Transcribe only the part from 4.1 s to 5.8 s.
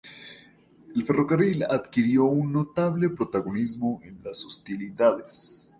las hostilidades.